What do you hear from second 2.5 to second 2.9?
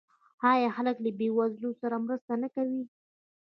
کوي؟